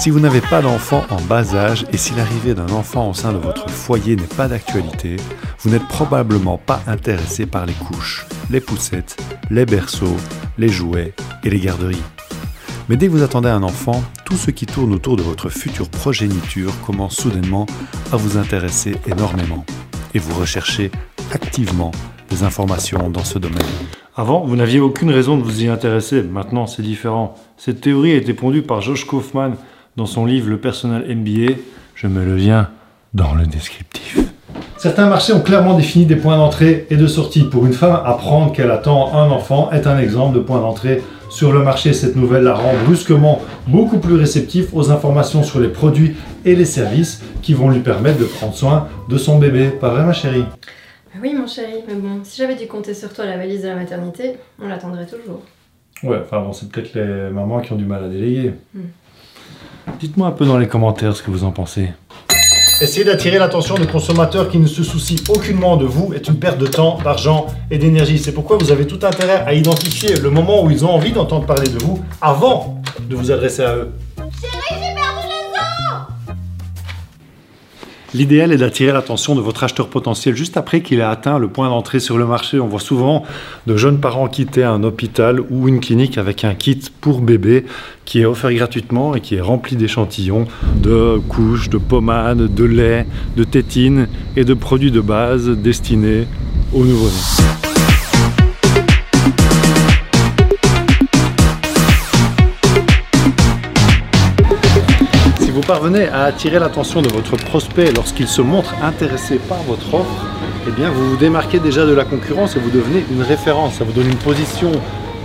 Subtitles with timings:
[0.00, 3.34] Si vous n'avez pas d'enfant en bas âge et si l'arrivée d'un enfant au sein
[3.34, 5.16] de votre foyer n'est pas d'actualité,
[5.58, 10.16] vous n'êtes probablement pas intéressé par les couches, les poussettes, les berceaux,
[10.56, 11.12] les jouets
[11.44, 12.02] et les garderies.
[12.88, 15.90] Mais dès que vous attendez un enfant, tout ce qui tourne autour de votre future
[15.90, 17.66] progéniture commence soudainement
[18.10, 19.66] à vous intéresser énormément.
[20.14, 20.90] Et vous recherchez
[21.30, 21.92] activement
[22.30, 23.60] des informations dans ce domaine.
[24.16, 26.22] Avant, vous n'aviez aucune raison de vous y intéresser.
[26.22, 27.34] Maintenant, c'est différent.
[27.58, 29.56] Cette théorie a été pondue par Josh Kaufman
[30.00, 31.56] dans son livre Le Personnel MBA.
[31.94, 32.70] Je me le viens
[33.12, 34.18] dans le descriptif.
[34.78, 37.44] Certains marchés ont clairement défini des points d'entrée et de sortie.
[37.44, 41.52] Pour une femme, apprendre qu'elle attend un enfant est un exemple de point d'entrée sur
[41.52, 41.92] le marché.
[41.92, 46.64] Cette nouvelle la rend brusquement beaucoup plus réceptif aux informations sur les produits et les
[46.64, 49.68] services qui vont lui permettre de prendre soin de son bébé.
[49.68, 50.46] Pas vrai ma chérie
[51.22, 53.68] Oui, mon chéri, mais bon, si j'avais dû compter sur toi à la valise de
[53.68, 55.42] la maternité, on l'attendrait toujours.
[56.02, 58.54] Ouais, enfin bon, c'est peut-être les mamans qui ont du mal à déléguer.
[60.00, 61.90] Dites-moi un peu dans les commentaires ce que vous en pensez.
[62.80, 66.56] Essayer d'attirer l'attention de consommateurs qui ne se soucient aucunement de vous est une perte
[66.56, 68.18] de temps, d'argent et d'énergie.
[68.18, 71.44] C'est pourquoi vous avez tout intérêt à identifier le moment où ils ont envie d'entendre
[71.44, 73.92] parler de vous avant de vous adresser à eux.
[78.12, 81.68] L'idéal est d'attirer l'attention de votre acheteur potentiel juste après qu'il ait atteint le point
[81.68, 82.58] d'entrée sur le marché.
[82.58, 83.24] On voit souvent
[83.68, 87.66] de jeunes parents quitter un hôpital ou une clinique avec un kit pour bébé
[88.04, 93.06] qui est offert gratuitement et qui est rempli d'échantillons de couches, de pommades, de lait,
[93.36, 96.26] de tétines et de produits de base destinés
[96.72, 97.59] aux nouveau-nés.
[105.60, 110.26] Vous parvenez à attirer l'attention de votre prospect lorsqu'il se montre intéressé par votre offre,
[110.66, 113.74] eh bien vous vous démarquez déjà de la concurrence et vous devenez une référence.
[113.74, 114.72] Ça vous donne une position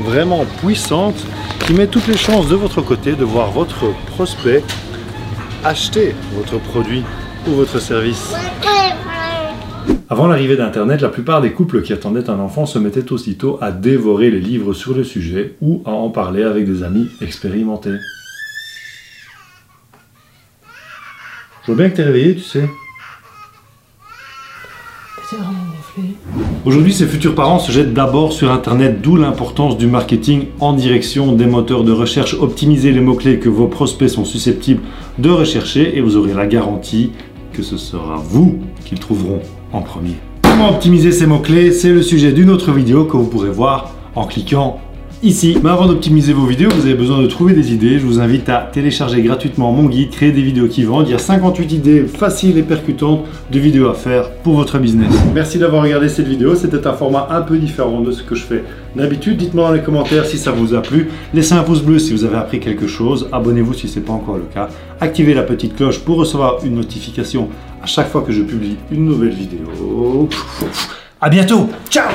[0.02, 1.16] vraiment puissante
[1.66, 4.61] qui met toutes les chances de votre côté de voir votre prospect
[5.64, 7.05] acheter votre produit
[7.47, 8.33] ou votre service.
[10.09, 13.71] Avant l'arrivée d'Internet, la plupart des couples qui attendaient un enfant se mettaient aussitôt à
[13.71, 17.95] dévorer les livres sur le sujet ou à en parler avec des amis expérimentés.
[21.65, 22.70] Je vois bien que t'es réveillé, tu sais.
[25.27, 26.15] T'es vraiment gonflé.
[26.64, 31.31] Aujourd'hui, ces futurs parents se jettent d'abord sur Internet, d'où l'importance du marketing en direction
[31.31, 32.36] des moteurs de recherche.
[32.36, 34.83] Optimisez les mots-clés que vos prospects sont susceptibles
[35.17, 37.09] de rechercher et vous aurez la garantie
[37.52, 39.42] que ce sera vous qu'ils trouveront
[39.73, 40.14] en premier.
[40.43, 41.71] Comment optimiser ces mots-clés?
[41.71, 44.80] C'est le sujet d'une autre vidéo que vous pourrez voir en cliquant
[45.23, 45.58] ici.
[45.64, 47.99] Mais avant d'optimiser vos vidéos, vous avez besoin de trouver des idées.
[47.99, 51.08] Je vous invite à télécharger gratuitement mon guide Créer des vidéos qui vendent.
[51.08, 55.14] Il y a 58 idées faciles et percutantes de vidéos à faire pour votre business.
[55.33, 56.55] Merci d'avoir regardé cette vidéo.
[56.55, 58.64] C'était un format un peu différent de ce que je fais
[58.95, 59.37] d'habitude.
[59.37, 61.09] Dites-moi dans les commentaires si ça vous a plu.
[61.33, 63.27] Laissez un pouce bleu si vous avez appris quelque chose.
[63.32, 64.70] Abonnez-vous si ce n'est pas encore le cas.
[64.99, 67.49] Activez la petite cloche pour recevoir une notification
[67.82, 70.27] à chaque fois que je publie une nouvelle vidéo.
[71.21, 71.70] À bientôt.
[71.89, 72.09] Ciao